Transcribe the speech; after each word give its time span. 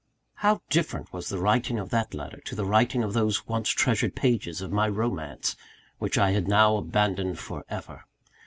How 0.37 0.63
different 0.71 1.13
was 1.13 1.29
the 1.29 1.37
writing 1.37 1.77
of 1.77 1.91
that 1.91 2.15
letter, 2.15 2.41
to 2.45 2.55
the 2.55 2.65
writing 2.65 3.03
of 3.03 3.13
those 3.13 3.45
once 3.45 3.69
treasured 3.69 4.15
pages 4.15 4.59
of 4.59 4.71
my 4.71 4.87
romance, 4.89 5.55
which 5.99 6.17
I 6.17 6.31
had 6.31 6.47
now 6.47 6.75
abandoned 6.77 7.37
for 7.37 7.63
ever! 7.69 8.05